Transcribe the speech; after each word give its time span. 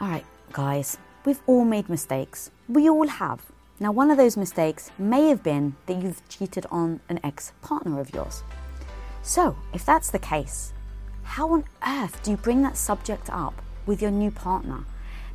All 0.00 0.08
right, 0.08 0.24
guys, 0.54 0.96
we've 1.26 1.42
all 1.46 1.62
made 1.62 1.90
mistakes. 1.90 2.50
We 2.70 2.88
all 2.88 3.06
have. 3.06 3.42
Now, 3.78 3.92
one 3.92 4.10
of 4.10 4.16
those 4.16 4.34
mistakes 4.34 4.90
may 4.98 5.28
have 5.28 5.42
been 5.42 5.76
that 5.84 6.02
you've 6.02 6.26
cheated 6.26 6.64
on 6.70 7.00
an 7.10 7.20
ex 7.22 7.52
partner 7.60 8.00
of 8.00 8.14
yours. 8.14 8.42
So, 9.20 9.58
if 9.74 9.84
that's 9.84 10.10
the 10.10 10.18
case, 10.18 10.72
how 11.22 11.52
on 11.52 11.64
earth 11.86 12.22
do 12.22 12.30
you 12.30 12.38
bring 12.38 12.62
that 12.62 12.78
subject 12.78 13.28
up 13.30 13.60
with 13.84 14.00
your 14.00 14.10
new 14.10 14.30
partner? 14.30 14.86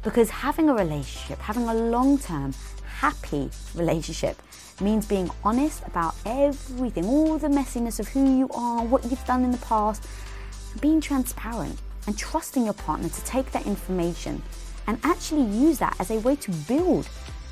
Because 0.02 0.32
having 0.32 0.68
a 0.68 0.74
relationship, 0.74 1.38
having 1.38 1.70
a 1.70 1.74
long 1.76 2.18
term, 2.18 2.56
happy 2.88 3.52
relationship, 3.76 4.42
means 4.82 5.06
being 5.06 5.30
honest 5.44 5.84
about 5.86 6.16
everything, 6.26 7.06
all 7.06 7.38
the 7.38 7.50
messiness 7.50 8.00
of 8.00 8.08
who 8.08 8.36
you 8.36 8.50
are, 8.50 8.84
what 8.84 9.04
you've 9.06 9.26
done 9.26 9.44
in 9.44 9.52
the 9.52 9.60
past, 9.60 10.08
being 10.82 11.02
transparent 11.02 11.80
and 12.08 12.18
trusting 12.18 12.66
your 12.66 12.74
partner 12.74 13.10
to 13.10 13.24
take 13.26 13.52
that 13.52 13.66
information 13.66 14.42
and 14.88 15.00
actually 15.04 15.44
use 15.44 15.80
that 15.80 15.96
as 16.00 16.12
a 16.12 16.20
way 16.20 16.36
to 16.36 16.52
build 16.68 17.08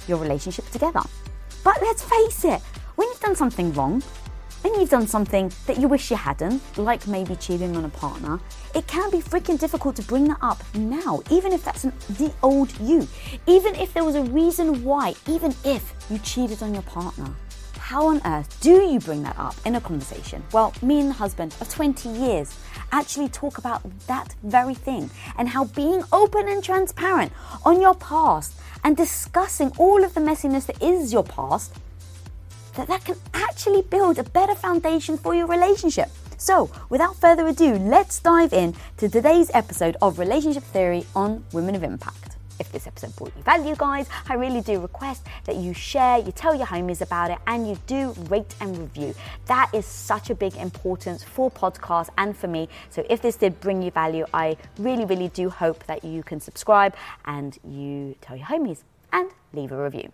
your 0.07 0.17
relationship 0.17 0.69
together. 0.71 1.01
But 1.63 1.81
let's 1.81 2.03
face 2.03 2.45
it, 2.45 2.61
when 2.95 3.07
you've 3.07 3.19
done 3.19 3.35
something 3.35 3.73
wrong, 3.73 4.03
and 4.63 4.75
you've 4.77 4.89
done 4.89 5.07
something 5.07 5.51
that 5.67 5.77
you 5.77 5.87
wish 5.87 6.09
you 6.09 6.17
hadn't, 6.17 6.61
like 6.77 7.05
maybe 7.07 7.35
cheating 7.35 7.75
on 7.75 7.85
a 7.85 7.89
partner, 7.89 8.39
it 8.73 8.87
can 8.87 9.09
be 9.11 9.19
freaking 9.19 9.59
difficult 9.59 9.95
to 9.97 10.01
bring 10.03 10.25
that 10.25 10.37
up 10.41 10.63
now, 10.73 11.21
even 11.29 11.51
if 11.51 11.65
that's 11.65 11.83
an, 11.83 11.93
the 12.11 12.31
old 12.41 12.71
you. 12.79 13.07
Even 13.45 13.75
if 13.75 13.93
there 13.93 14.03
was 14.03 14.15
a 14.15 14.23
reason 14.23 14.83
why, 14.83 15.15
even 15.27 15.53
if 15.65 15.93
you 16.09 16.17
cheated 16.19 16.63
on 16.63 16.73
your 16.73 16.83
partner. 16.83 17.29
How 17.87 18.07
on 18.07 18.21
earth 18.23 18.61
do 18.61 18.81
you 18.81 18.97
bring 18.97 19.23
that 19.23 19.37
up 19.37 19.55
in 19.65 19.75
a 19.75 19.81
conversation? 19.81 20.41
Well, 20.53 20.73
me 20.81 21.01
and 21.01 21.09
the 21.09 21.15
husband 21.15 21.53
of 21.59 21.67
20 21.67 22.07
years 22.07 22.57
actually 22.93 23.27
talk 23.27 23.57
about 23.57 23.81
that 24.07 24.33
very 24.41 24.73
thing 24.73 25.09
and 25.37 25.49
how 25.49 25.65
being 25.65 26.01
open 26.13 26.47
and 26.47 26.63
transparent 26.63 27.33
on 27.65 27.81
your 27.81 27.93
past 27.93 28.53
and 28.85 28.95
discussing 28.95 29.73
all 29.77 30.01
of 30.01 30.13
the 30.13 30.21
messiness 30.21 30.65
that 30.67 30.81
is 30.81 31.11
your 31.11 31.25
past 31.25 31.75
that 32.75 32.87
that 32.87 33.03
can 33.03 33.17
actually 33.33 33.81
build 33.81 34.17
a 34.17 34.23
better 34.23 34.55
foundation 34.55 35.17
for 35.17 35.35
your 35.35 35.47
relationship. 35.47 36.09
So, 36.37 36.71
without 36.87 37.17
further 37.17 37.45
ado, 37.47 37.73
let's 37.75 38.17
dive 38.21 38.53
in 38.53 38.75
to 38.95 39.09
today's 39.09 39.51
episode 39.53 39.97
of 40.01 40.19
Relationship 40.19 40.63
Theory 40.63 41.05
on 41.17 41.43
Women 41.51 41.75
of 41.75 41.83
Impact. 41.83 42.37
If 42.59 42.71
this 42.71 42.85
episode 42.87 43.15
brought 43.15 43.35
you 43.35 43.43
value, 43.43 43.75
guys, 43.75 44.07
I 44.29 44.35
really 44.35 44.61
do 44.61 44.79
request 44.79 45.25
that 45.45 45.55
you 45.55 45.73
share, 45.73 46.19
you 46.19 46.31
tell 46.31 46.53
your 46.53 46.67
homies 46.67 47.01
about 47.01 47.31
it, 47.31 47.39
and 47.47 47.67
you 47.67 47.77
do 47.87 48.13
rate 48.29 48.53
and 48.61 48.77
review. 48.77 49.15
That 49.47 49.71
is 49.73 49.85
such 49.85 50.29
a 50.29 50.35
big 50.35 50.55
importance 50.57 51.23
for 51.23 51.49
podcasts 51.49 52.09
and 52.17 52.37
for 52.37 52.47
me. 52.47 52.69
So 52.89 53.05
if 53.09 53.21
this 53.21 53.35
did 53.35 53.59
bring 53.59 53.81
you 53.81 53.91
value, 53.91 54.25
I 54.33 54.57
really, 54.77 55.05
really 55.05 55.29
do 55.29 55.49
hope 55.49 55.83
that 55.85 56.03
you 56.03 56.21
can 56.23 56.39
subscribe 56.39 56.95
and 57.25 57.57
you 57.67 58.15
tell 58.21 58.37
your 58.37 58.47
homies 58.47 58.83
and 59.11 59.31
leave 59.53 59.71
a 59.71 59.83
review. 59.83 60.11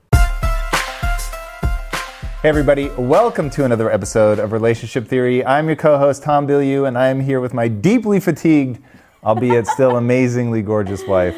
Hey, 2.41 2.47
everybody, 2.47 2.87
welcome 2.97 3.49
to 3.49 3.65
another 3.65 3.91
episode 3.91 4.39
of 4.39 4.53
Relationship 4.53 5.09
Theory. 5.09 5.45
I'm 5.45 5.67
your 5.67 5.75
co 5.75 5.97
host, 5.97 6.23
Tom 6.23 6.47
Bilyeu, 6.47 6.87
and 6.87 6.97
I 6.97 7.07
am 7.07 7.19
here 7.19 7.41
with 7.41 7.53
my 7.53 7.67
deeply 7.67 8.21
fatigued, 8.21 8.81
albeit 9.25 9.67
still 9.67 9.97
amazingly 9.97 10.61
gorgeous 10.61 11.05
wife, 11.05 11.35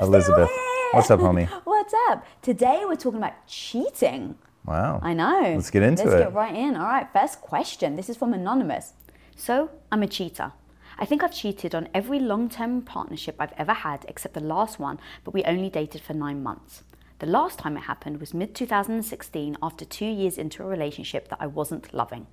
Elizabeth. 0.00 0.50
What's 0.92 1.10
up, 1.10 1.20
homie? 1.20 1.48
What's 1.64 1.94
up? 2.08 2.26
Today 2.42 2.82
we're 2.84 2.96
talking 2.96 3.18
about 3.18 3.46
cheating. 3.46 4.36
Wow. 4.64 5.00
I 5.02 5.14
know. 5.14 5.52
Let's 5.54 5.70
get 5.70 5.82
into 5.82 6.02
it. 6.02 6.06
Let's 6.06 6.22
get 6.24 6.34
right 6.34 6.54
in. 6.54 6.76
All 6.76 6.86
right, 6.86 7.06
first 7.12 7.40
question. 7.40 7.96
This 7.96 8.08
is 8.08 8.16
from 8.16 8.32
Anonymous. 8.32 8.94
So, 9.36 9.70
I'm 9.92 10.02
a 10.02 10.06
cheater. 10.06 10.52
I 10.98 11.04
think 11.04 11.22
I've 11.22 11.34
cheated 11.34 11.74
on 11.74 11.88
every 11.92 12.18
long 12.18 12.48
term 12.48 12.82
partnership 12.82 13.36
I've 13.38 13.52
ever 13.56 13.72
had 13.72 14.04
except 14.08 14.34
the 14.34 14.40
last 14.40 14.78
one, 14.78 14.98
but 15.24 15.34
we 15.34 15.44
only 15.44 15.70
dated 15.70 16.00
for 16.02 16.14
nine 16.14 16.42
months. 16.42 16.82
The 17.24 17.30
last 17.30 17.58
time 17.58 17.78
it 17.78 17.84
happened 17.84 18.20
was 18.20 18.34
mid 18.34 18.54
2016 18.54 19.56
after 19.62 19.86
two 19.86 20.04
years 20.04 20.36
into 20.36 20.62
a 20.62 20.66
relationship 20.66 21.28
that 21.28 21.38
I 21.40 21.46
wasn't 21.46 21.94
loving. 21.94 22.26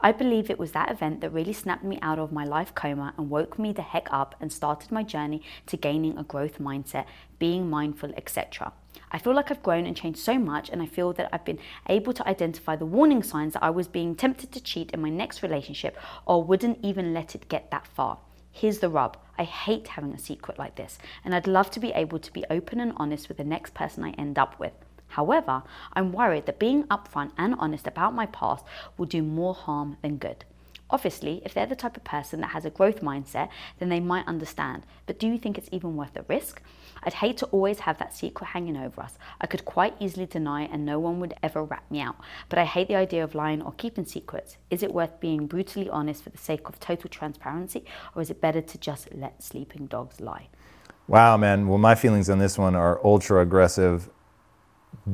I 0.00 0.10
believe 0.10 0.48
it 0.48 0.58
was 0.58 0.72
that 0.72 0.90
event 0.90 1.20
that 1.20 1.34
really 1.34 1.52
snapped 1.52 1.84
me 1.84 1.98
out 2.00 2.18
of 2.18 2.32
my 2.32 2.46
life 2.46 2.74
coma 2.74 3.12
and 3.18 3.28
woke 3.28 3.58
me 3.58 3.74
the 3.74 3.82
heck 3.82 4.08
up 4.10 4.34
and 4.40 4.50
started 4.50 4.90
my 4.90 5.02
journey 5.02 5.42
to 5.66 5.76
gaining 5.76 6.16
a 6.16 6.22
growth 6.22 6.60
mindset, 6.60 7.04
being 7.38 7.68
mindful, 7.68 8.14
etc. 8.16 8.72
I 9.12 9.18
feel 9.18 9.34
like 9.34 9.50
I've 9.50 9.62
grown 9.62 9.84
and 9.84 9.94
changed 9.94 10.20
so 10.20 10.38
much, 10.38 10.70
and 10.70 10.80
I 10.80 10.86
feel 10.86 11.12
that 11.12 11.28
I've 11.30 11.44
been 11.44 11.58
able 11.86 12.14
to 12.14 12.26
identify 12.26 12.74
the 12.74 12.86
warning 12.86 13.22
signs 13.22 13.52
that 13.52 13.62
I 13.62 13.68
was 13.68 13.86
being 13.86 14.14
tempted 14.14 14.50
to 14.52 14.62
cheat 14.62 14.92
in 14.92 15.02
my 15.02 15.10
next 15.10 15.42
relationship 15.42 15.94
or 16.24 16.42
wouldn't 16.42 16.78
even 16.82 17.12
let 17.12 17.34
it 17.34 17.50
get 17.50 17.70
that 17.70 17.86
far. 17.86 18.16
Here's 18.50 18.78
the 18.78 18.88
rub 18.88 19.18
I 19.38 19.44
hate 19.44 19.88
having 19.88 20.12
a 20.12 20.18
secret 20.18 20.58
like 20.58 20.74
this, 20.74 20.98
and 21.24 21.34
I'd 21.34 21.46
love 21.46 21.70
to 21.70 21.80
be 21.80 21.92
able 21.92 22.18
to 22.18 22.32
be 22.32 22.44
open 22.50 22.80
and 22.80 22.92
honest 22.96 23.28
with 23.28 23.38
the 23.38 23.44
next 23.44 23.72
person 23.72 24.04
I 24.04 24.10
end 24.10 24.38
up 24.38 24.58
with. 24.58 24.72
However, 25.08 25.62
I'm 25.94 26.12
worried 26.12 26.46
that 26.46 26.58
being 26.58 26.84
upfront 26.84 27.32
and 27.38 27.54
honest 27.58 27.86
about 27.86 28.14
my 28.14 28.26
past 28.26 28.64
will 28.96 29.06
do 29.06 29.22
more 29.22 29.54
harm 29.54 29.96
than 30.02 30.16
good. 30.16 30.44
Obviously, 30.90 31.42
if 31.44 31.52
they're 31.52 31.66
the 31.66 31.76
type 31.76 31.96
of 31.96 32.04
person 32.04 32.40
that 32.40 32.48
has 32.48 32.64
a 32.64 32.70
growth 32.70 33.00
mindset, 33.02 33.48
then 33.78 33.88
they 33.88 34.00
might 34.00 34.26
understand. 34.26 34.84
But 35.06 35.18
do 35.18 35.26
you 35.26 35.38
think 35.38 35.58
it's 35.58 35.68
even 35.70 35.96
worth 35.96 36.14
the 36.14 36.24
risk? 36.28 36.62
I'd 37.02 37.14
hate 37.14 37.36
to 37.38 37.46
always 37.46 37.80
have 37.80 37.98
that 37.98 38.14
secret 38.14 38.48
hanging 38.48 38.76
over 38.76 39.02
us. 39.02 39.18
I 39.40 39.46
could 39.46 39.64
quite 39.64 39.94
easily 40.00 40.26
deny 40.26 40.62
and 40.62 40.84
no 40.84 40.98
one 40.98 41.20
would 41.20 41.34
ever 41.42 41.62
rat 41.62 41.84
me 41.90 42.00
out. 42.00 42.16
But 42.48 42.58
I 42.58 42.64
hate 42.64 42.88
the 42.88 42.96
idea 42.96 43.22
of 43.22 43.34
lying 43.34 43.62
or 43.62 43.72
keeping 43.72 44.04
secrets. 44.04 44.56
Is 44.70 44.82
it 44.82 44.92
worth 44.92 45.20
being 45.20 45.46
brutally 45.46 45.88
honest 45.88 46.24
for 46.24 46.30
the 46.30 46.38
sake 46.38 46.68
of 46.68 46.80
total 46.80 47.10
transparency, 47.10 47.84
or 48.14 48.22
is 48.22 48.30
it 48.30 48.40
better 48.40 48.60
to 48.60 48.78
just 48.78 49.14
let 49.14 49.42
sleeping 49.42 49.86
dogs 49.86 50.20
lie? 50.20 50.48
Wow, 51.06 51.36
man. 51.36 51.68
Well, 51.68 51.78
my 51.78 51.94
feelings 51.94 52.28
on 52.28 52.38
this 52.38 52.58
one 52.58 52.74
are 52.74 53.00
ultra 53.04 53.40
aggressive. 53.40 54.10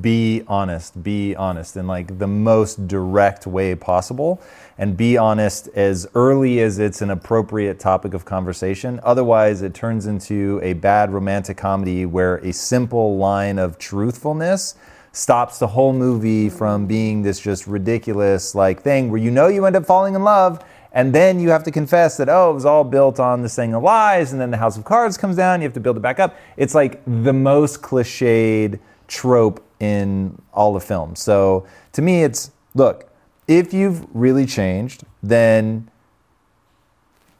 Be 0.00 0.42
honest, 0.48 1.02
be 1.02 1.36
honest 1.36 1.76
in 1.76 1.86
like 1.86 2.18
the 2.18 2.26
most 2.26 2.88
direct 2.88 3.46
way 3.46 3.74
possible, 3.76 4.42
and 4.76 4.96
be 4.96 5.16
honest 5.16 5.68
as 5.68 6.06
early 6.14 6.60
as 6.60 6.80
it's 6.80 7.00
an 7.00 7.10
appropriate 7.10 7.78
topic 7.78 8.12
of 8.12 8.24
conversation. 8.24 8.98
Otherwise, 9.04 9.62
it 9.62 9.72
turns 9.72 10.06
into 10.06 10.58
a 10.62 10.72
bad 10.72 11.12
romantic 11.12 11.56
comedy 11.56 12.06
where 12.06 12.36
a 12.38 12.52
simple 12.52 13.18
line 13.18 13.58
of 13.58 13.78
truthfulness 13.78 14.74
stops 15.12 15.58
the 15.60 15.68
whole 15.68 15.92
movie 15.92 16.48
from 16.50 16.86
being 16.86 17.22
this 17.22 17.38
just 17.38 17.68
ridiculous 17.68 18.52
like 18.52 18.82
thing 18.82 19.12
where 19.12 19.20
you 19.20 19.30
know 19.30 19.46
you 19.46 19.64
end 19.64 19.76
up 19.76 19.86
falling 19.86 20.16
in 20.16 20.24
love 20.24 20.60
and 20.94 21.12
then 21.12 21.38
you 21.38 21.50
have 21.50 21.64
to 21.64 21.70
confess 21.70 22.16
that, 22.16 22.28
oh, 22.28 22.50
it 22.50 22.54
was 22.54 22.64
all 22.64 22.84
built 22.84 23.18
on 23.18 23.42
this 23.42 23.56
thing 23.56 23.74
of 23.74 23.82
lies, 23.82 24.32
and 24.32 24.40
then 24.40 24.52
the 24.52 24.56
house 24.56 24.76
of 24.76 24.84
cards 24.84 25.18
comes 25.18 25.34
down, 25.34 25.60
you 25.60 25.66
have 25.66 25.74
to 25.74 25.80
build 25.80 25.96
it 25.96 26.00
back 26.00 26.20
up. 26.20 26.36
It's 26.56 26.72
like 26.72 27.02
the 27.04 27.32
most 27.32 27.82
cliched 27.82 28.78
trope 29.14 29.64
in 29.80 30.36
all 30.52 30.72
the 30.74 30.80
films. 30.80 31.20
So 31.20 31.66
to 31.92 32.02
me, 32.02 32.24
it's 32.24 32.50
look, 32.74 33.08
if 33.46 33.72
you've 33.72 34.04
really 34.14 34.46
changed, 34.46 35.04
then 35.22 35.90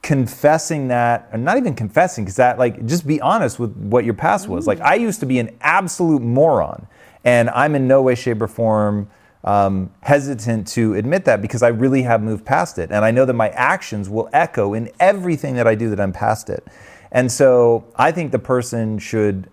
confessing 0.02 0.88
that, 0.88 1.28
or 1.32 1.38
not 1.38 1.56
even 1.56 1.74
confessing, 1.74 2.24
because 2.24 2.36
that, 2.36 2.58
like, 2.58 2.84
just 2.86 3.06
be 3.06 3.20
honest 3.20 3.58
with 3.58 3.74
what 3.76 4.04
your 4.04 4.14
past 4.14 4.48
was. 4.48 4.66
Like, 4.66 4.80
I 4.80 4.96
used 4.96 5.20
to 5.20 5.26
be 5.26 5.38
an 5.38 5.56
absolute 5.62 6.20
moron, 6.20 6.86
and 7.24 7.48
I'm 7.50 7.74
in 7.74 7.88
no 7.88 8.02
way, 8.02 8.14
shape, 8.14 8.42
or 8.42 8.48
form 8.48 9.08
um, 9.44 9.91
hesitant 10.02 10.66
to 10.68 10.94
admit 10.94 11.24
that 11.24 11.41
because 11.41 11.62
I 11.62 11.68
really 11.68 12.02
have 12.02 12.22
moved 12.22 12.44
past 12.44 12.78
it. 12.78 12.91
And 12.91 13.04
I 13.04 13.10
know 13.10 13.24
that 13.24 13.34
my 13.34 13.48
actions 13.50 14.10
will 14.10 14.28
echo 14.32 14.74
in 14.74 14.91
everything 15.00 15.54
that 15.56 15.66
I 15.66 15.74
do 15.74 15.88
that 15.91 16.00
I'm 16.00 16.12
past 16.12 16.50
it. 16.50 16.66
And 17.10 17.30
so 17.32 17.84
I 17.96 18.10
think 18.12 18.32
the 18.32 18.38
person 18.38 18.98
should, 18.98 19.48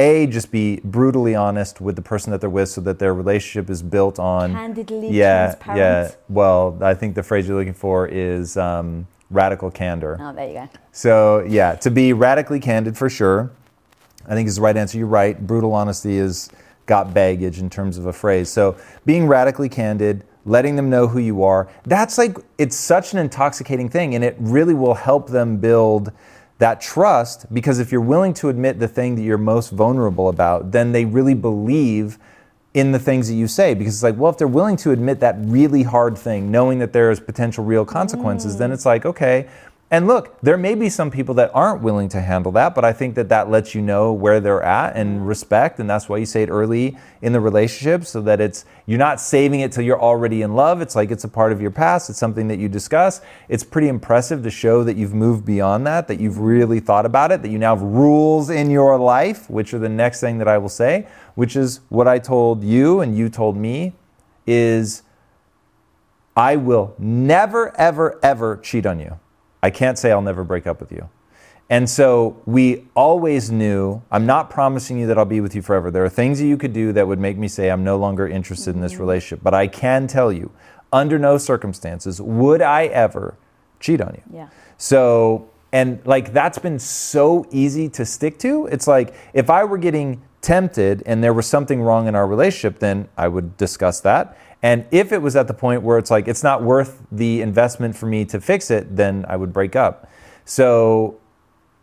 A, 0.00 0.26
just 0.26 0.50
be 0.50 0.80
brutally 0.82 1.34
honest 1.34 1.78
with 1.82 1.94
the 1.94 2.00
person 2.00 2.30
that 2.30 2.40
they're 2.40 2.48
with 2.48 2.70
so 2.70 2.80
that 2.80 2.98
their 2.98 3.12
relationship 3.12 3.68
is 3.68 3.82
built 3.82 4.18
on. 4.18 4.52
Candidly 4.52 5.10
yeah, 5.10 5.52
transparent. 5.52 6.10
Yeah. 6.10 6.16
Well, 6.30 6.78
I 6.80 6.94
think 6.94 7.14
the 7.14 7.22
phrase 7.22 7.46
you're 7.46 7.58
looking 7.58 7.74
for 7.74 8.08
is 8.08 8.56
um, 8.56 9.06
radical 9.28 9.70
candor. 9.70 10.16
Oh, 10.18 10.32
there 10.32 10.48
you 10.48 10.54
go. 10.54 10.68
So, 10.92 11.44
yeah, 11.46 11.74
to 11.76 11.90
be 11.90 12.14
radically 12.14 12.60
candid 12.60 12.96
for 12.96 13.10
sure, 13.10 13.52
I 14.26 14.34
think 14.34 14.48
is 14.48 14.56
the 14.56 14.62
right 14.62 14.76
answer. 14.76 14.96
You're 14.96 15.06
right. 15.06 15.38
Brutal 15.46 15.74
honesty 15.74 16.16
is 16.16 16.48
got 16.86 17.12
baggage 17.12 17.58
in 17.58 17.68
terms 17.68 17.98
of 17.98 18.06
a 18.06 18.12
phrase. 18.12 18.48
So, 18.48 18.76
being 19.04 19.26
radically 19.26 19.68
candid, 19.68 20.24
letting 20.46 20.76
them 20.76 20.88
know 20.88 21.08
who 21.08 21.18
you 21.18 21.44
are, 21.44 21.68
that's 21.84 22.16
like, 22.16 22.38
it's 22.56 22.74
such 22.74 23.12
an 23.12 23.18
intoxicating 23.18 23.90
thing, 23.90 24.14
and 24.14 24.24
it 24.24 24.34
really 24.38 24.72
will 24.72 24.94
help 24.94 25.28
them 25.28 25.58
build 25.58 26.10
that 26.60 26.80
trust 26.80 27.52
because 27.52 27.78
if 27.78 27.90
you're 27.90 28.00
willing 28.00 28.34
to 28.34 28.48
admit 28.48 28.78
the 28.78 28.86
thing 28.86 29.16
that 29.16 29.22
you're 29.22 29.38
most 29.38 29.70
vulnerable 29.70 30.28
about, 30.28 30.70
then 30.70 30.92
they 30.92 31.04
really 31.04 31.34
believe 31.34 32.18
in 32.74 32.92
the 32.92 32.98
things 32.98 33.28
that 33.28 33.34
you 33.34 33.48
say. 33.48 33.74
Because 33.74 33.94
it's 33.94 34.02
like, 34.02 34.16
well, 34.16 34.30
if 34.30 34.38
they're 34.38 34.46
willing 34.46 34.76
to 34.76 34.92
admit 34.92 35.20
that 35.20 35.36
really 35.38 35.82
hard 35.82 36.16
thing, 36.16 36.50
knowing 36.50 36.78
that 36.78 36.92
there's 36.92 37.18
potential 37.18 37.64
real 37.64 37.84
consequences, 37.84 38.58
then 38.58 38.70
mm. 38.70 38.74
it's 38.74 38.86
like, 38.86 39.04
okay, 39.06 39.48
And 39.92 40.06
look, 40.06 40.40
there 40.40 40.56
may 40.56 40.76
be 40.76 40.88
some 40.88 41.10
people 41.10 41.34
that 41.34 41.50
aren't 41.52 41.82
willing 41.82 42.08
to 42.10 42.20
handle 42.20 42.52
that, 42.52 42.76
but 42.76 42.84
I 42.84 42.92
think 42.92 43.16
that 43.16 43.28
that 43.30 43.50
lets 43.50 43.74
you 43.74 43.82
know 43.82 44.12
where 44.12 44.38
they're 44.38 44.62
at 44.62 44.94
and 44.94 45.16
mm-hmm. 45.16 45.26
respect, 45.26 45.80
and 45.80 45.90
that's 45.90 46.08
why 46.08 46.18
you 46.18 46.26
say 46.26 46.44
it 46.44 46.48
early 46.48 46.96
in 47.22 47.32
the 47.32 47.40
relationship, 47.40 48.04
so 48.04 48.20
that 48.20 48.40
it's 48.40 48.64
you're 48.86 49.00
not 49.00 49.20
saving 49.20 49.60
it 49.60 49.72
till 49.72 49.82
you're 49.82 50.00
already 50.00 50.42
in 50.42 50.54
love. 50.54 50.80
It's 50.80 50.94
like 50.94 51.10
it's 51.10 51.24
a 51.24 51.28
part 51.28 51.50
of 51.50 51.60
your 51.60 51.72
past. 51.72 52.08
It's 52.08 52.20
something 52.20 52.46
that 52.46 52.60
you 52.60 52.68
discuss. 52.68 53.20
It's 53.48 53.64
pretty 53.64 53.88
impressive 53.88 54.44
to 54.44 54.50
show 54.50 54.84
that 54.84 54.96
you've 54.96 55.12
moved 55.12 55.44
beyond 55.44 55.84
that, 55.88 56.06
that 56.06 56.20
you've 56.20 56.38
really 56.38 56.78
thought 56.78 57.04
about 57.04 57.32
it, 57.32 57.42
that 57.42 57.48
you 57.48 57.58
now 57.58 57.74
have 57.74 57.82
rules 57.82 58.48
in 58.48 58.70
your 58.70 58.96
life, 58.96 59.50
which 59.50 59.74
are 59.74 59.80
the 59.80 59.88
next 59.88 60.20
thing 60.20 60.38
that 60.38 60.46
I 60.46 60.58
will 60.58 60.68
say, 60.68 61.08
which 61.34 61.56
is 61.56 61.80
what 61.88 62.06
I 62.06 62.20
told 62.20 62.62
you 62.62 63.00
and 63.00 63.18
you 63.18 63.28
told 63.28 63.56
me, 63.56 63.94
is 64.46 65.02
I 66.36 66.54
will 66.54 66.94
never, 66.96 67.76
ever, 67.76 68.20
ever 68.22 68.56
cheat 68.56 68.86
on 68.86 69.00
you. 69.00 69.18
I 69.62 69.70
can't 69.70 69.98
say 69.98 70.10
I'll 70.10 70.22
never 70.22 70.44
break 70.44 70.66
up 70.66 70.80
with 70.80 70.92
you. 70.92 71.08
And 71.68 71.88
so 71.88 72.42
we 72.46 72.88
always 72.96 73.50
knew 73.50 74.02
I'm 74.10 74.26
not 74.26 74.50
promising 74.50 74.98
you 74.98 75.06
that 75.06 75.16
I'll 75.18 75.24
be 75.24 75.40
with 75.40 75.54
you 75.54 75.62
forever. 75.62 75.90
There 75.90 76.04
are 76.04 76.08
things 76.08 76.40
that 76.40 76.46
you 76.46 76.56
could 76.56 76.72
do 76.72 76.92
that 76.94 77.06
would 77.06 77.20
make 77.20 77.36
me 77.38 77.46
say 77.46 77.70
I'm 77.70 77.84
no 77.84 77.96
longer 77.96 78.26
interested 78.26 78.74
in 78.74 78.80
this 78.80 78.92
Mm-hmm. 78.92 79.00
relationship. 79.02 79.44
But 79.44 79.54
I 79.54 79.68
can 79.68 80.08
tell 80.08 80.32
you, 80.32 80.50
under 80.92 81.18
no 81.18 81.38
circumstances 81.38 82.20
would 82.20 82.60
I 82.60 82.86
ever 82.86 83.36
cheat 83.78 84.00
on 84.00 84.14
you. 84.14 84.22
Yeah. 84.38 84.48
So, 84.78 85.48
and 85.72 86.04
like 86.04 86.32
that's 86.32 86.58
been 86.58 86.80
so 86.80 87.46
easy 87.52 87.88
to 87.90 88.04
stick 88.04 88.40
to. 88.40 88.66
It's 88.66 88.88
like 88.88 89.14
if 89.32 89.48
I 89.48 89.62
were 89.62 89.78
getting 89.78 90.20
tempted 90.40 91.04
and 91.06 91.22
there 91.22 91.32
was 91.34 91.46
something 91.46 91.80
wrong 91.80 92.08
in 92.08 92.16
our 92.16 92.26
relationship, 92.26 92.80
then 92.80 93.08
I 93.16 93.28
would 93.28 93.56
discuss 93.56 94.00
that. 94.00 94.36
And 94.62 94.84
if 94.90 95.12
it 95.12 95.22
was 95.22 95.36
at 95.36 95.48
the 95.48 95.54
point 95.54 95.82
where 95.82 95.98
it's 95.98 96.10
like 96.10 96.28
it's 96.28 96.42
not 96.42 96.62
worth 96.62 97.02
the 97.10 97.40
investment 97.40 97.96
for 97.96 98.06
me 98.06 98.24
to 98.26 98.40
fix 98.40 98.70
it, 98.70 98.94
then 98.94 99.24
I 99.28 99.36
would 99.36 99.52
break 99.52 99.74
up. 99.74 100.10
So, 100.44 101.18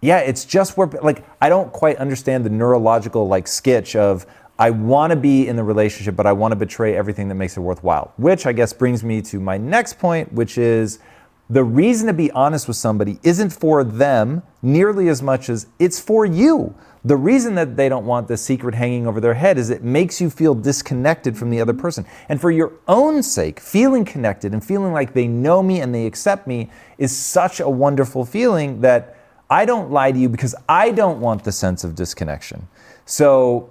yeah, 0.02 0.20
it's 0.20 0.46
just 0.46 0.78
where 0.78 0.88
like 0.88 1.26
I 1.42 1.50
don't 1.50 1.72
quite 1.74 1.98
understand 1.98 2.46
the 2.46 2.50
neurological 2.50 3.28
like 3.28 3.48
sketch 3.48 3.96
of 3.96 4.28
I 4.60 4.72
want 4.72 5.12
to 5.12 5.16
be 5.16 5.48
in 5.48 5.56
the 5.56 5.64
relationship, 5.64 6.16
but 6.16 6.26
I 6.26 6.34
want 6.34 6.52
to 6.52 6.56
betray 6.56 6.96
everything 6.96 7.28
that 7.30 7.36
makes 7.36 7.58
it 7.58 7.62
worthwhile. 7.62 8.14
Which 8.18 8.46
I 8.46 8.54
guess 8.54 8.74
brings 8.74 9.04
me 9.04 9.22
to 9.24 9.40
my 9.40 9.58
next 9.58 10.00
point, 10.00 10.34
which 10.34 10.58
is 10.58 11.00
the 11.50 11.64
reason 11.64 12.08
to 12.08 12.14
be 12.14 12.30
honest 12.32 12.68
with 12.68 12.78
somebody 12.78 13.20
isn't 13.24 13.52
for 13.52 13.84
them 13.84 14.44
nearly 14.62 15.08
as 15.08 15.22
much 15.22 15.50
as 15.50 15.68
it's 15.80 16.00
for 16.00 16.26
you. 16.26 16.76
The 17.06 17.16
reason 17.16 17.56
that 17.56 17.78
they 17.78 17.88
don't 17.88 18.06
want 18.06 18.28
the 18.28 18.36
secret 18.36 18.76
hanging 18.76 19.08
over 19.08 19.22
their 19.22 19.36
head 19.36 19.58
is 19.58 19.70
it 19.70 19.82
makes 19.82 20.20
you 20.20 20.30
feel 20.30 20.54
disconnected 20.54 21.38
from 21.38 21.50
the 21.50 21.62
other 21.62 21.74
person. 21.74 22.06
And 22.28 22.42
for 22.42 22.52
your 22.52 22.74
own 22.88 23.24
sake, 23.24 23.62
feeling 23.62 24.04
connected 24.04 24.52
and 24.52 24.62
feeling 24.62 24.92
like 24.92 25.14
they 25.14 25.26
know 25.26 25.64
me 25.64 25.80
and 25.80 25.96
they 25.96 26.06
accept 26.06 26.48
me 26.48 26.70
is 26.98 27.16
such 27.16 27.62
a 27.62 27.70
wonderful 27.70 28.26
feeling 28.26 28.82
that 28.82 29.16
I 29.50 29.64
don't 29.64 29.90
lie 29.90 30.12
to 30.12 30.20
you 30.20 30.28
because 30.28 30.54
I 30.68 30.92
don't 30.92 31.22
want 31.22 31.46
the 31.46 31.54
sense 31.54 31.86
of 31.86 31.96
disconnection. 31.96 32.68
So 33.06 33.70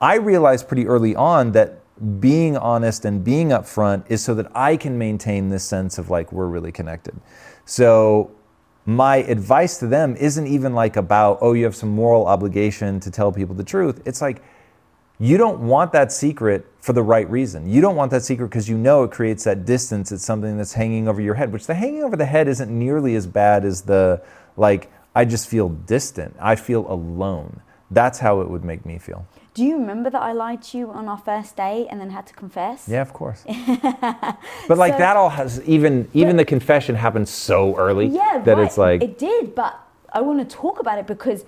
I 0.00 0.16
realized 0.16 0.68
pretty 0.68 0.86
early 0.86 1.16
on 1.16 1.52
that 1.52 1.80
being 2.20 2.56
honest 2.56 3.04
and 3.04 3.24
being 3.24 3.48
upfront 3.48 4.04
is 4.10 4.22
so 4.22 4.34
that 4.34 4.50
I 4.54 4.76
can 4.76 4.98
maintain 4.98 5.48
this 5.48 5.64
sense 5.64 5.98
of 5.98 6.10
like 6.10 6.32
we're 6.32 6.46
really 6.46 6.72
connected. 6.72 7.18
So 7.64 8.30
my 8.84 9.16
advice 9.16 9.78
to 9.78 9.86
them 9.86 10.14
isn't 10.16 10.46
even 10.46 10.74
like 10.74 10.96
about, 10.96 11.38
oh, 11.40 11.54
you 11.54 11.64
have 11.64 11.74
some 11.74 11.88
moral 11.88 12.26
obligation 12.26 13.00
to 13.00 13.10
tell 13.10 13.32
people 13.32 13.54
the 13.54 13.64
truth. 13.64 14.00
It's 14.04 14.20
like, 14.20 14.42
you 15.18 15.38
don't 15.38 15.60
want 15.60 15.92
that 15.92 16.12
secret 16.12 16.66
for 16.80 16.92
the 16.92 17.02
right 17.02 17.28
reason. 17.30 17.68
You 17.68 17.80
don't 17.80 17.96
want 17.96 18.10
that 18.10 18.22
secret 18.22 18.48
because 18.48 18.68
you 18.68 18.76
know 18.76 19.02
it 19.04 19.10
creates 19.10 19.44
that 19.44 19.64
distance. 19.64 20.12
It's 20.12 20.24
something 20.24 20.58
that's 20.58 20.74
hanging 20.74 21.08
over 21.08 21.22
your 21.22 21.34
head, 21.34 21.52
which 21.52 21.66
the 21.66 21.74
hanging 21.74 22.04
over 22.04 22.16
the 22.16 22.26
head 22.26 22.48
isn't 22.48 22.70
nearly 22.70 23.16
as 23.16 23.26
bad 23.26 23.64
as 23.64 23.82
the, 23.82 24.22
like, 24.56 24.92
I 25.14 25.24
just 25.24 25.48
feel 25.48 25.70
distant. 25.70 26.36
I 26.38 26.54
feel 26.54 26.86
alone. 26.92 27.62
That's 27.90 28.18
how 28.18 28.42
it 28.42 28.50
would 28.50 28.64
make 28.64 28.84
me 28.84 28.98
feel. 28.98 29.26
Do 29.56 29.64
you 29.64 29.76
remember 29.82 30.10
that 30.10 30.20
I 30.30 30.32
lied 30.32 30.60
to 30.68 30.72
you 30.78 30.90
on 30.90 31.08
our 31.08 31.16
first 31.16 31.56
date 31.56 31.86
and 31.90 31.96
then 32.00 32.10
had 32.10 32.26
to 32.26 32.34
confess? 32.34 32.86
Yeah, 32.88 33.00
of 33.00 33.12
course. 33.20 33.40
But 34.68 34.78
like 34.84 34.94
So- 34.94 34.98
that 35.04 35.16
all 35.16 35.30
has 35.30 35.50
even 35.76 36.08
even 36.12 36.36
the 36.36 36.44
confession 36.44 36.94
happened 36.96 37.28
so 37.28 37.58
early 37.84 38.06
Yeah, 38.06 38.42
that 38.44 38.56
right. 38.56 38.66
it's 38.66 38.78
like 38.86 39.02
it 39.02 39.18
did, 39.18 39.54
but 39.54 39.72
I 40.12 40.20
want 40.20 40.38
to 40.44 40.56
talk 40.64 40.76
about 40.84 40.98
it 40.98 41.06
because 41.06 41.40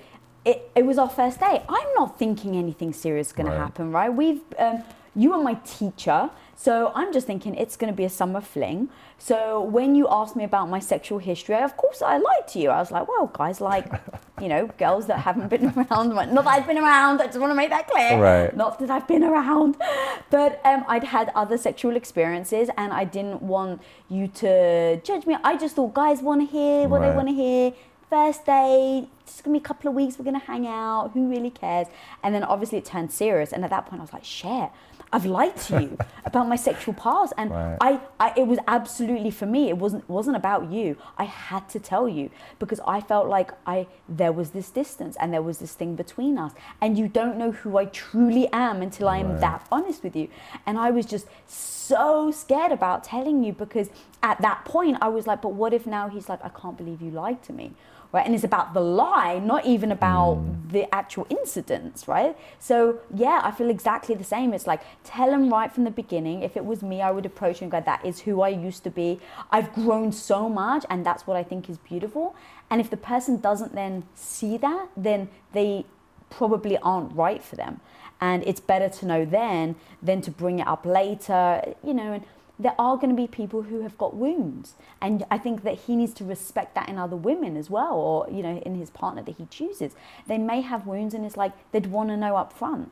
it, 0.45 0.59
it 0.75 0.85
was 0.87 0.97
our 0.99 1.11
first 1.21 1.41
date. 1.41 1.63
I'm 1.69 1.91
not 2.01 2.19
thinking 2.19 2.57
anything 2.57 2.93
serious 2.93 3.27
is 3.29 3.33
going 3.35 3.49
Right. 3.49 3.57
to 3.59 3.61
happen, 3.67 3.93
right? 3.93 4.13
We've 4.23 4.41
um, 4.59 4.83
you 5.15 5.33
are 5.35 5.43
my 5.43 5.55
teacher, 5.79 6.31
so 6.57 6.73
I'm 6.95 7.13
just 7.13 7.27
thinking 7.27 7.55
it's 7.57 7.77
going 7.77 7.93
to 7.93 7.97
be 7.97 8.05
a 8.05 8.15
summer 8.21 8.41
fling. 8.41 8.89
So 9.19 9.37
when 9.77 9.95
you 9.99 10.07
asked 10.21 10.37
me 10.41 10.45
about 10.45 10.67
my 10.77 10.79
sexual 10.93 11.19
history, 11.19 11.57
of 11.57 11.77
course 11.77 12.01
I 12.03 12.17
lied 12.29 12.47
to 12.53 12.59
you. 12.63 12.71
I 12.71 12.79
was 12.79 12.91
like, 12.91 13.07
well, 13.09 13.27
guys 13.43 13.61
like, 13.61 13.87
you 14.41 14.49
know, 14.49 14.67
girls 14.79 15.07
that 15.07 15.19
haven't 15.21 15.49
been 15.49 15.67
around. 15.77 16.15
Not 16.15 16.45
that 16.45 16.47
I've 16.47 16.67
been 16.67 16.79
around. 16.79 17.21
I 17.21 17.27
just 17.27 17.39
want 17.39 17.51
to 17.51 17.55
make 17.55 17.71
that 17.71 17.89
clear. 17.89 18.19
Right. 18.21 18.57
Not 18.57 18.79
that 18.79 18.91
I've 18.91 19.07
been 19.07 19.25
around, 19.25 19.77
but 20.31 20.61
um, 20.65 20.85
I'd 20.89 21.05
had 21.05 21.31
other 21.35 21.59
sexual 21.59 21.97
experiences, 21.97 22.69
and 22.77 22.93
I 22.93 23.05
didn't 23.05 23.43
want 23.43 23.83
you 24.09 24.29
to 24.29 25.01
judge 25.03 25.27
me. 25.27 25.37
I 25.45 25.57
just 25.57 25.77
thought 25.77 25.95
guys 25.95 26.23
want 26.23 26.41
to 26.41 26.47
hear 26.47 26.89
what 26.89 27.01
they 27.01 27.11
want 27.11 27.29
to 27.29 27.35
hear. 27.35 27.73
First 28.11 28.47
date, 28.47 29.09
it's 29.23 29.43
gonna 29.43 29.59
be 29.59 29.63
a 29.63 29.67
couple 29.67 29.91
of 29.91 29.95
weeks. 29.95 30.19
We're 30.19 30.25
gonna 30.25 30.39
hang 30.39 30.67
out. 30.67 31.11
Who 31.13 31.29
really 31.29 31.51
cares? 31.51 31.89
And 32.23 32.35
then 32.35 32.43
obviously 32.43 32.79
it 32.79 32.87
turned 32.87 33.13
serious. 33.13 33.53
And 33.53 33.65
at 33.65 33.71
that 33.71 33.85
point, 33.87 34.01
I 34.01 34.05
was 34.05 34.15
like, 34.15 34.25
shit. 34.25 34.71
I've 35.13 35.25
lied 35.27 35.57
to 35.69 35.81
you 35.83 35.99
about 36.25 36.49
my 36.49 36.57
sexual 36.57 36.95
past, 36.95 37.33
and 37.37 37.51
Right. 37.51 37.77
I, 37.81 38.01
I, 38.21 38.33
it 38.37 38.47
was 38.47 38.59
absolutely 38.69 39.31
for 39.31 39.47
me. 39.47 39.69
It 39.69 39.79
wasn't 39.79 40.09
wasn't 40.09 40.37
about 40.37 40.71
you. 40.71 40.97
I 41.17 41.25
had 41.25 41.69
to 41.71 41.79
tell 41.81 42.09
you 42.09 42.31
because 42.59 42.81
I 42.87 43.01
felt 43.01 43.27
like 43.29 43.51
I 43.67 43.87
there 44.09 44.33
was 44.33 44.51
this 44.51 44.71
distance 44.71 45.17
and 45.21 45.33
there 45.33 45.43
was 45.43 45.59
this 45.59 45.73
thing 45.75 45.95
between 45.97 46.39
us, 46.39 46.53
and 46.81 46.99
you 46.99 47.09
don't 47.09 47.37
know 47.39 47.53
who 47.53 47.79
I 47.79 47.87
truly 47.87 48.49
am 48.53 48.83
until 48.83 49.09
I 49.09 49.19
am 49.19 49.31
Right. 49.33 49.41
that 49.41 49.67
honest 49.73 50.03
with 50.03 50.15
you. 50.17 50.29
And 50.67 50.79
I 50.79 50.91
was 50.91 51.07
just 51.07 51.27
so 51.47 52.31
scared 52.31 52.73
about 52.73 53.03
telling 53.05 53.43
you 53.43 53.53
because 53.53 53.89
at 54.23 54.41
that 54.43 54.65
point 54.65 54.99
I 55.01 55.09
was 55.09 55.27
like, 55.27 55.41
but 55.43 55.53
what 55.55 55.73
if 55.73 55.87
now 55.87 56.09
he's 56.09 56.29
like, 56.29 56.41
I 56.45 56.51
can't 56.51 56.77
believe 56.77 57.01
you 57.01 57.11
lied 57.11 57.43
to 57.45 57.53
me. 57.53 57.73
Right, 58.11 58.25
and 58.25 58.35
it's 58.35 58.45
about 58.45 58.73
the 58.73 58.81
lie, 58.81 59.39
not 59.39 59.67
even 59.67 59.93
about 59.93 60.37
hmm. 60.37 60.71
the 60.71 60.95
actual 60.95 61.27
incidents, 61.29 62.09
right? 62.09 62.35
So 62.59 63.01
yeah, 63.15 63.43
I 63.45 63.51
feel 63.51 63.69
exactly 63.69 64.15
the 64.15 64.25
same. 64.25 64.55
It's 64.55 64.67
like 64.67 64.81
tell 65.05 65.31
him 65.31 65.53
right 65.53 65.71
from 65.71 65.85
the 65.85 65.91
beginning. 65.91 66.43
If 66.43 66.57
it 66.57 66.65
was 66.65 66.83
me, 66.83 67.03
I 67.03 67.11
would 67.11 67.27
approach 67.27 67.61
and 67.61 67.71
go, 67.71 67.83
"That 67.83 68.03
is 68.07 68.21
who 68.21 68.41
I 68.41 68.49
used 68.49 68.83
to 68.85 68.91
be. 68.91 69.21
I've 69.51 69.75
grown 69.75 70.11
so 70.13 70.49
much, 70.49 70.87
and 70.89 71.05
that's 71.05 71.27
what 71.27 71.37
I 71.37 71.43
think 71.43 71.69
is 71.69 71.77
beautiful." 71.77 72.35
And 72.71 72.81
if 72.81 72.89
the 72.89 72.97
person 72.97 73.41
doesn't 73.41 73.75
then 73.75 74.05
see 74.15 74.57
that, 74.57 74.89
then 74.97 75.29
they 75.53 75.85
probably 76.31 76.79
aren't 76.79 77.15
right 77.15 77.43
for 77.43 77.57
them. 77.57 77.81
And 78.21 78.43
it's 78.47 78.61
better 78.61 78.89
to 78.89 79.07
know 79.07 79.25
then 79.25 79.77
than 80.03 80.23
to 80.23 80.31
bring 80.31 80.59
it 80.59 80.67
up 80.67 80.85
later, 80.85 81.75
you 81.85 81.95
know. 81.95 82.13
And 82.15 82.25
there 82.59 82.75
are 82.79 82.97
going 82.97 83.11
to 83.11 83.15
be 83.15 83.27
people 83.27 83.63
who 83.63 83.83
have 83.83 83.97
got 83.97 84.17
wounds. 84.17 84.75
And 85.01 85.25
I 85.31 85.39
think 85.39 85.63
that 85.63 85.79
he 85.81 85.95
needs 85.97 86.13
to 86.15 86.25
respect 86.25 86.75
that 86.75 86.89
in 86.89 86.99
other 86.99 87.17
women 87.17 87.57
as 87.57 87.71
well, 87.71 87.95
or, 87.95 88.29
you 88.31 88.43
know, 88.43 88.59
in 88.59 88.75
his 88.75 88.91
partner 88.91 89.23
that 89.23 89.37
he 89.37 89.47
chooses. 89.47 89.95
They 90.27 90.39
may 90.39 90.61
have 90.63 90.87
wounds, 90.87 91.15
and 91.15 91.25
it's 91.25 91.37
like 91.37 91.53
they'd 91.73 91.87
want 91.87 92.09
to 92.11 92.17
know 92.17 92.37
up 92.37 92.53
front. 92.53 92.91